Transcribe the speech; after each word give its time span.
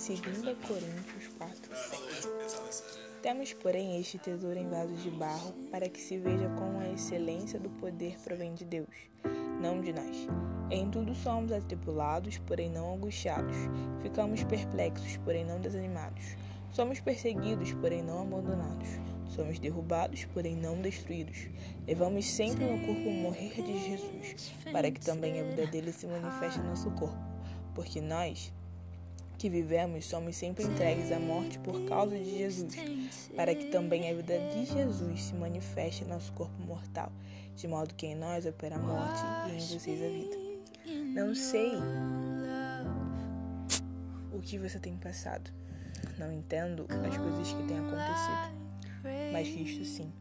2 0.00 0.18
Coríntios 0.66 1.28
4, 1.36 1.76
7. 1.76 2.98
Temos, 3.20 3.52
porém, 3.52 4.00
este 4.00 4.18
tesouro 4.18 4.58
em 4.58 4.66
vasos 4.66 5.02
de 5.02 5.10
barro, 5.10 5.52
para 5.70 5.90
que 5.90 6.00
se 6.00 6.16
veja 6.16 6.48
como 6.58 6.80
a 6.80 6.88
excelência 6.88 7.60
do 7.60 7.68
poder 7.68 8.16
provém 8.24 8.54
de 8.54 8.64
Deus, 8.64 8.88
não 9.60 9.82
de 9.82 9.92
nós. 9.92 10.26
Em 10.70 10.90
tudo 10.90 11.14
somos 11.14 11.52
atribulados, 11.52 12.38
porém 12.38 12.70
não 12.70 12.94
angustiados. 12.94 13.54
Ficamos 14.00 14.42
perplexos, 14.42 15.18
porém 15.18 15.44
não 15.44 15.60
desanimados. 15.60 16.34
Somos 16.72 16.98
perseguidos, 16.98 17.74
porém 17.74 18.02
não 18.02 18.22
abandonados. 18.22 18.88
Somos 19.28 19.58
derrubados, 19.58 20.24
porém 20.32 20.56
não 20.56 20.80
destruídos. 20.80 21.46
Levamos 21.86 22.24
sempre 22.24 22.64
no 22.64 22.86
corpo 22.86 23.06
o 23.06 23.12
morrer 23.12 23.62
de 23.62 23.90
Jesus, 23.90 24.50
para 24.72 24.90
que 24.90 25.00
também 25.00 25.38
a 25.40 25.44
vida 25.44 25.66
dele 25.66 25.92
se 25.92 26.06
manifeste 26.06 26.58
em 26.58 26.62
nosso 26.62 26.90
corpo. 26.92 27.18
Porque 27.74 28.00
nós, 28.00 28.50
que 29.40 29.48
vivemos 29.48 30.04
somos 30.04 30.36
sempre 30.36 30.64
entregues 30.64 31.10
à 31.10 31.18
morte 31.18 31.58
por 31.60 31.86
causa 31.86 32.14
de 32.14 32.38
Jesus, 32.38 32.76
para 33.34 33.54
que 33.54 33.70
também 33.70 34.10
a 34.10 34.14
vida 34.14 34.38
de 34.50 34.66
Jesus 34.66 35.22
se 35.22 35.34
manifeste 35.34 36.04
em 36.04 36.08
nosso 36.08 36.30
corpo 36.34 36.60
mortal, 36.60 37.10
de 37.56 37.66
modo 37.66 37.94
que 37.94 38.06
em 38.06 38.14
nós 38.14 38.44
opera 38.44 38.76
a 38.76 38.78
morte 38.78 39.22
e 39.48 39.56
em 39.56 39.66
vocês 39.66 40.02
a 40.02 40.08
vida. 40.08 40.36
Não 41.14 41.34
sei 41.34 41.72
o 44.30 44.40
que 44.40 44.58
você 44.58 44.78
tem 44.78 44.94
passado, 44.98 45.50
não 46.18 46.30
entendo 46.30 46.86
as 46.90 47.16
coisas 47.16 47.50
que 47.50 47.62
têm 47.62 47.78
acontecido, 47.78 49.32
mas 49.32 49.48
Cristo 49.48 49.86
sim. 49.86 50.12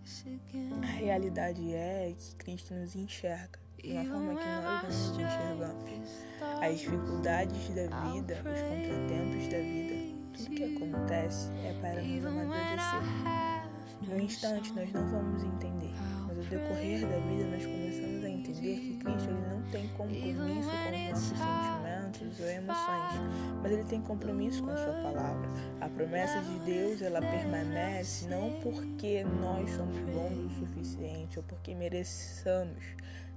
A 0.81 0.85
realidade 0.85 1.73
é 1.73 2.15
que 2.17 2.35
Cristo 2.37 2.73
nos 2.73 2.95
enxerga 2.95 3.59
uma 3.85 4.05
forma 4.05 4.35
que 4.35 4.45
nós 4.45 4.83
nos 4.83 5.09
enxergamos. 5.11 6.29
As 6.61 6.79
dificuldades 6.79 7.69
da 7.69 8.11
vida, 8.11 8.35
os 8.35 8.61
contratempos 8.61 9.47
da 9.47 9.57
vida, 9.57 9.95
tudo 10.33 10.49
que 10.55 10.63
acontece 10.63 11.49
é 11.63 11.73
para 11.81 12.01
nos 12.01 12.25
amadurecer. 12.25 13.69
No 14.07 14.19
instante 14.19 14.73
nós 14.73 14.91
não 14.93 15.05
vamos 15.07 15.43
entender, 15.43 15.91
mas 16.27 16.37
ao 16.37 16.43
decorrer 16.45 17.01
da 17.01 17.19
vida 17.19 17.45
nós 17.51 17.65
começamos 17.65 18.23
a 18.23 18.29
entender 18.29 18.79
que 18.79 18.97
Cristo 18.97 19.29
ele 19.29 19.49
não 19.49 19.61
tem 19.71 19.87
compromisso 19.89 20.39
com 20.39 20.59
os 20.59 20.65
nossos 20.65 21.37
sentimentos 21.37 22.39
ou 22.39 22.47
emoções, 22.47 23.13
mas 23.61 23.71
ele 23.71 23.83
tem 23.83 24.01
compromisso 24.01 24.63
com 24.63 24.71
a 24.71 24.77
sua 24.77 24.93
palavra. 24.93 25.49
A 25.81 25.89
promessa 25.89 26.41
de 26.41 26.59
Deus 26.59 27.01
ela 27.01 27.19
permanece 27.19 28.27
não 28.27 28.51
porque 28.61 29.23
nós 29.23 29.69
somos 29.71 29.99
bons 29.99 30.45
o 30.45 30.49
suficiente 30.59 31.37
ou 31.37 31.43
porque 31.43 31.75
mereçamos, 31.75 32.83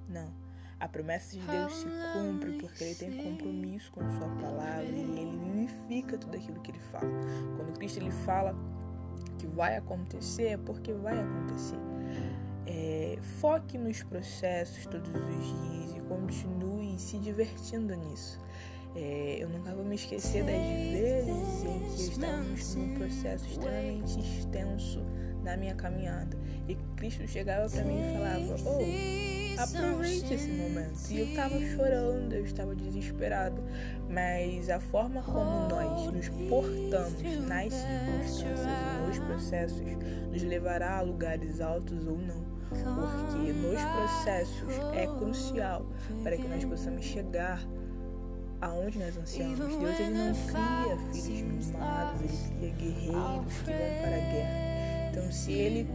não. 0.08 0.42
A 0.81 0.89
promessa 0.89 1.39
de 1.39 1.47
Deus 1.47 1.75
se 1.75 1.86
cumpre 2.12 2.58
porque 2.58 2.83
ele 2.83 2.95
tem 2.97 3.12
compromisso 3.12 3.92
com 3.92 4.00
a 4.00 4.11
sua 4.11 4.28
palavra 4.28 4.84
e 4.84 5.00
ele 5.00 5.39
vivifica 5.39 6.19
tudo 6.19 6.36
aquilo 6.36 6.61
que 6.61 6.72
ele 6.72 6.81
fala. 6.91 7.09
Quando 7.56 7.72
Cristo 7.78 7.98
ele 7.98 8.11
fala 8.11 8.53
que 9.39 9.47
vai 9.47 9.77
acontecer, 9.77 10.47
é 10.48 10.56
porque 10.56 10.92
vai 10.92 11.19
acontecer. 11.20 11.78
É, 12.67 13.17
foque 13.41 13.78
nos 13.78 14.03
processos 14.03 14.84
todos 14.86 15.09
os 15.09 15.70
dias 15.70 15.97
e 15.97 16.00
continue 16.09 16.98
se 16.98 17.19
divertindo 17.19 17.94
nisso. 17.94 18.41
É, 18.94 19.39
eu 19.41 19.48
nunca 19.48 19.75
vou 19.75 19.84
me 19.84 19.94
esquecer 19.94 20.44
das 20.44 20.53
vezes 20.53 21.64
em 21.64 21.81
que 21.81 22.03
estávamos 22.03 22.75
num 22.75 22.94
processo 22.94 23.47
extremamente 23.47 24.19
extenso 24.19 25.00
na 25.42 25.56
minha 25.56 25.74
caminhada 25.74 26.36
e 26.68 26.76
Cristo 26.96 27.26
chegava 27.26 27.68
para 27.68 27.84
mim 27.84 27.98
e 27.98 28.12
falava: 28.14 28.56
Oh, 28.64 29.60
aproveite 29.60 30.34
esse 30.34 30.48
momento. 30.48 31.10
E 31.10 31.18
eu 31.20 31.26
estava 31.26 31.60
chorando, 31.60 32.32
eu 32.32 32.44
estava 32.44 32.74
desesperada, 32.74 33.62
mas 34.08 34.70
a 34.70 34.80
forma 34.80 35.22
como 35.22 35.68
nós 35.68 36.12
nos 36.12 36.28
portamos 36.28 37.46
nas 37.46 37.72
circunstâncias 37.72 38.60
e 38.60 39.06
nos 39.06 39.18
processos 39.18 39.82
nos 40.30 40.42
levará 40.42 40.98
a 40.98 41.02
lugares 41.02 41.60
altos 41.60 42.06
ou 42.06 42.18
não. 42.18 42.52
Porque 42.70 43.52
nos 43.52 43.82
processos 43.82 44.78
é 44.94 45.06
crucial 45.06 45.86
para 46.22 46.36
que 46.36 46.48
nós 46.48 46.64
possamos 46.64 47.04
chegar 47.04 47.60
aonde 48.62 48.98
nós 48.98 49.16
ansiamos. 49.19 49.58
Deus 49.58 50.00
ele 50.00 50.10
não 50.10 50.34
cria 50.47 51.12
filhos 51.12 51.66
mimados, 51.66 52.50
ele 52.62 52.72
cria 52.72 52.92
guerreiros 52.92 53.54
que 53.58 53.72
vão 53.72 54.02
para 54.02 54.16
a 54.16 54.20
guerra. 54.20 54.72
Se 55.32 55.53
ele 55.53 55.88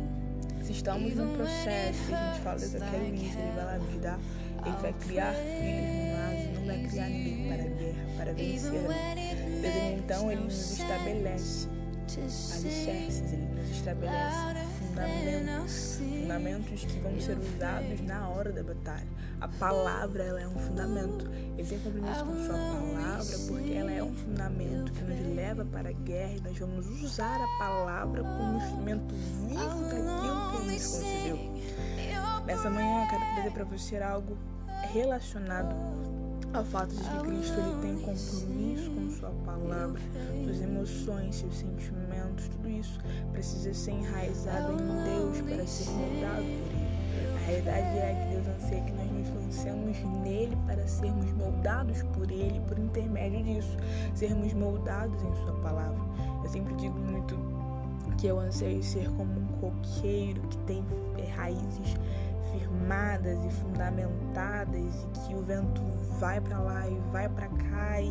se 0.64 0.72
estamos 0.74 1.16
num 1.16 1.38
processo 1.38 2.14
a 2.14 2.34
gente 2.34 2.42
fala, 2.42 2.60
eu 2.60 2.92
quero 2.92 3.16
isso, 3.16 3.38
Ele 3.38 3.52
vai 3.56 3.66
lá 3.66 3.80
me 3.80 4.00
dar, 4.00 4.20
Ele 4.66 4.76
vai 4.82 4.94
criar 4.94 5.34
filhos 5.34 6.18
mas 6.18 6.60
não 6.60 6.66
vai 6.66 6.84
criar 6.84 7.08
ninguém 7.08 7.48
para 7.48 7.64
a 7.64 7.68
guerra, 7.68 8.06
para 8.18 8.34
vencer 8.34 8.72
Deus, 8.72 10.00
então, 10.00 10.32
Ele 10.32 10.42
nos 10.42 10.72
estabelece 10.72 11.70
alicerces, 12.16 13.34
Ele 13.34 13.48
nos 13.48 13.70
estabelece 13.70 14.68
fundamentos, 14.98 16.00
fundamentos 16.00 16.86
que 16.86 17.00
vão 17.00 17.20
ser 17.20 17.38
usados 17.38 18.02
na 18.02 18.30
hora 18.30 18.52
da 18.52 18.64
batalha. 18.64 19.08
A 19.40 19.48
palavra 19.48 20.24
ela 20.24 20.42
é 20.42 20.48
um 20.48 20.58
fundamento. 20.60 21.30
Ele 21.58 21.68
tem 21.68 21.80
compromisso 21.80 22.26
com 22.26 22.36
sua 22.36 22.58
palavra 22.58 23.38
porque 23.48 23.74
ela 23.74 23.92
é 23.92 24.04
um 24.04 24.14
fundamento 24.14 24.92
que 24.92 25.02
nos 25.02 25.36
leva 25.36 25.66
para 25.66 25.90
a 25.90 25.94
guerra 25.94 26.34
e 26.34 26.42
nós 26.42 26.58
vamos 26.58 26.88
usar 27.04 27.40
a 27.40 27.60
palavra 27.60 28.24
como 28.24 28.58
instrumento 28.58 29.14
vivo 29.48 29.84
daquilo 29.84 30.52
que 30.52 30.58
ele 30.58 30.74
nos 30.74 30.88
concedeu. 30.88 31.58
Nessa 32.46 32.70
manhã 32.70 33.04
eu 33.04 33.10
quero 33.10 33.34
trazer 33.36 33.52
para 33.52 33.64
você 33.66 33.98
algo 33.98 34.38
relacionado 34.94 35.76
ao 36.54 36.64
fato 36.64 36.96
de 36.96 37.02
que 37.02 37.20
Cristo 37.20 37.60
ele 37.60 37.82
tem 37.82 37.96
compromisso 37.96 38.92
com 38.92 39.10
sua 39.12 39.30
palavra, 39.46 40.02
suas 40.44 40.62
emoções, 40.62 41.36
seus 41.36 41.56
sentimentos, 41.56 42.48
tudo 42.50 42.70
isso 42.70 43.00
precisa 43.32 43.74
ser 43.74 43.92
enraizado 43.92 44.74
em 44.74 45.04
Deus 45.04 45.42
para 45.42 45.68
ser 45.68 45.90
moldado 45.92 46.44
por 46.44 46.72
Ele. 46.72 46.88
A 47.36 47.50
realidade 47.50 47.98
é 47.98 48.14
que 48.14 48.36
Deus 48.36 48.48
anseia 48.48 48.84
que 48.84 48.92
nós 48.92 49.12
nos 49.12 49.30
lancemos 49.30 49.98
nele 50.24 50.58
para 50.66 50.88
sermos 50.88 51.32
moldados 51.34 52.04
por 52.14 52.30
Ele, 52.30 52.60
por 52.68 52.78
intermédio 52.78 53.44
disso, 53.44 53.78
sermos 54.14 54.54
moldados 54.54 55.22
em 55.22 55.36
Sua 55.44 55.54
palavra. 55.62 56.02
Eu 56.44 56.50
sempre 56.50 56.74
digo 56.76 56.98
muito 56.98 57.36
que 58.18 58.28
eu 58.28 58.40
anseio 58.40 58.84
ser 58.84 59.10
como 59.12 59.40
um 59.40 59.48
coqueiro 59.60 60.42
que 60.42 60.58
tem 60.60 60.84
é, 61.18 61.32
raízes 61.32 61.96
firmadas 62.88 63.38
e 63.44 63.50
fundamentadas 63.52 64.76
e 64.80 65.28
que 65.28 65.36
o 65.36 65.42
vento 65.42 65.82
vai 66.20 66.40
para 66.40 66.58
lá 66.58 66.88
e 66.88 66.98
vai 67.12 67.28
para 67.28 67.48
cá 67.48 68.02
e, 68.02 68.10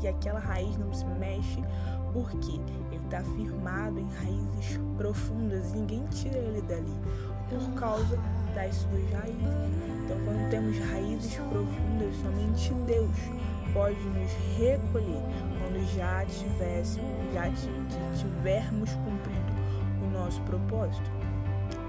e, 0.00 0.08
aquela 0.08 0.38
raiz 0.38 0.76
não 0.78 0.92
se 0.94 1.04
mexe 1.18 1.60
porque 2.12 2.52
ele 2.92 3.04
está 3.04 3.20
firmado 3.22 3.98
em 3.98 4.08
raízes 4.14 4.80
profundas 4.96 5.72
e 5.72 5.78
ninguém 5.78 6.06
tira 6.06 6.38
ele 6.38 6.62
dali 6.62 6.94
por 7.48 7.80
causa 7.80 8.16
das 8.54 8.76
suas 8.76 9.10
raízes. 9.10 9.40
Então, 10.04 10.16
quando 10.24 10.50
temos 10.50 10.78
raízes 10.90 11.34
profundas, 11.34 12.16
somente 12.16 12.72
Deus 12.86 13.16
pode 13.72 14.00
nos 14.00 14.32
recolher 14.56 15.22
quando 15.58 15.96
já 15.96 16.24
tivéssemos, 16.26 17.32
já 17.34 17.50
tivermos 18.16 18.92
cumprido 18.94 19.52
o 20.04 20.10
nosso 20.10 20.40
propósito. 20.42 21.19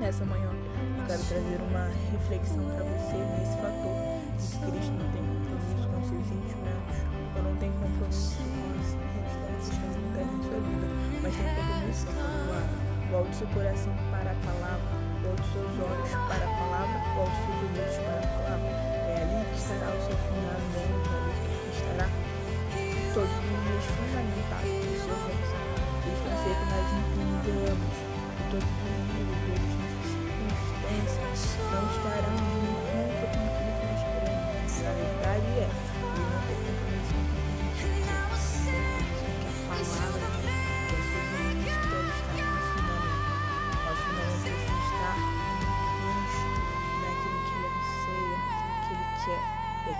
Nessa 0.02 0.26
manhã, 0.26 0.50
eu 0.50 1.06
quero 1.06 1.24
trazer 1.26 1.62
uma 1.62 1.86
reflexão 2.10 2.66
para 2.74 2.84
você 2.90 3.22
nesse 3.38 3.54
fator 3.62 3.94
de 4.34 4.50
que 4.50 4.58
Cristo 4.58 4.98
não 4.98 5.06
tem 5.14 5.22
compromisso 5.22 5.86
com 5.94 6.02
seus 6.10 6.26
sentimentos, 6.26 6.98
ou 7.38 7.44
não 7.44 7.56
tem 7.62 7.70
compromisso 7.78 8.34
com 8.42 8.82
as 8.82 8.98
circunstâncias 8.98 9.78
que 9.78 9.86
acontecem 9.86 10.34
em 10.34 10.42
sua 10.42 10.58
vida, 10.58 10.90
mas 11.22 11.38
tem 11.38 11.46
compromisso 11.54 12.02
com 12.02 12.18
a 12.18 12.18
sua 12.18 12.34
palavra. 12.34 12.82
Volte 13.14 13.36
seu 13.36 13.48
coração 13.54 13.94
para 14.10 14.32
a 14.34 14.38
palavra, 14.42 14.90
volte 15.22 15.46
seus 15.54 15.70
olhos 15.86 16.10
para 16.10 16.46
a 16.50 16.54
palavra, 16.58 16.98
volte 17.14 17.38
seus 17.46 17.62
ouvidos 17.62 17.98
para 18.02 18.26
a 18.26 18.30
palavra. 18.42 18.74
É 19.06 19.22
ali 19.22 19.38
que 19.54 19.58
estará 19.62 19.86
o 19.86 20.02
seu 20.02 20.18
fundamento, 20.18 20.82
é 20.82 21.22
ali 21.22 21.62
que 21.62 21.78
estará 21.78 22.10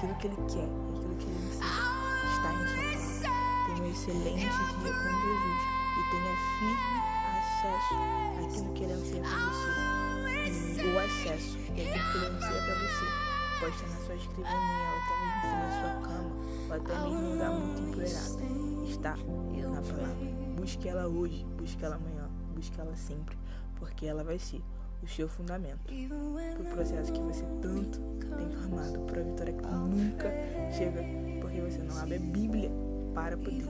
aquilo 0.02 0.16
que 0.16 0.28
ele 0.28 0.36
quer, 0.50 0.66
e 0.66 0.98
aquilo 0.98 1.16
que 1.18 1.26
ele 1.26 1.38
anseia, 1.46 1.70
está 2.34 2.50
em 2.54 2.66
sua 2.68 2.82
palavra. 2.82 3.42
Tenha 3.68 3.82
um 3.82 3.92
excelente 3.92 4.42
dia 4.42 4.94
com 4.94 5.10
Jesus 5.22 5.62
e 5.98 6.10
tenha 6.10 6.34
firme 6.58 7.00
acesso 7.38 7.94
àquilo 8.44 8.70
que 8.74 8.84
ele 8.84 8.94
anseia 8.94 9.22
para 9.22 9.38
você 9.38 9.70
o 10.82 11.00
acesso 11.00 11.58
e 11.58 11.82
aquilo 11.82 12.12
que 12.12 12.18
ele 12.18 12.26
anuncia 12.26 12.50
para 12.50 12.76
você. 12.76 13.06
Pode 13.60 13.76
estar 13.76 13.88
na 13.90 13.96
sua 14.06 14.16
escrivaninha, 14.16 14.90
ou 14.90 14.98
até 14.98 15.14
mesmo 15.22 15.60
da 15.62 15.70
sua 15.80 15.94
cama, 16.08 16.32
ou 16.68 16.74
até 16.74 16.94
mesmo 16.98 17.08
em 17.08 17.24
um 17.24 17.32
lugar 17.34 17.52
muito 17.52 17.82
empoeirado. 17.82 18.42
Está 18.90 19.14
palavra. 19.14 20.16
Busque 20.56 20.88
ela 20.90 21.08
hoje, 21.08 21.46
busque 21.58 21.86
ela 21.86 21.96
amanhã, 21.96 22.28
busque 22.56 22.82
ela 22.82 22.96
sempre, 22.96 23.38
porque 23.76 24.08
ela 24.08 24.24
vai 24.24 24.40
ser 24.40 24.64
o 25.04 25.08
seu 25.08 25.28
fundamento 25.28 25.80
o 26.60 26.64
processo 26.66 27.12
que 27.12 27.20
você 27.22 27.44
tanto 27.62 28.00
tem 28.38 28.50
formado, 28.52 28.96
a 28.98 29.24
vitória 29.24 29.54
que 29.54 29.68
nunca 29.68 30.32
chega, 30.72 31.04
porque 31.42 31.60
você 31.62 31.80
não 31.80 31.98
abre 32.00 32.16
a 32.16 32.20
Bíblia 32.20 32.72
para 33.14 33.38
poder 33.38 33.66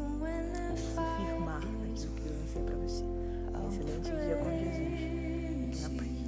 se 0.75 0.95
firmar 1.17 1.61
naquilo 1.61 2.13
que 2.15 2.27
eu 2.27 2.33
lancei 2.39 2.63
para 2.63 2.75
você. 2.75 3.03
Excelente 3.67 4.11
dia 4.11 4.35
com 4.35 4.49
Jesus 4.51 4.99
e 4.99 5.81
na 5.81 5.89
paz. 5.97 6.20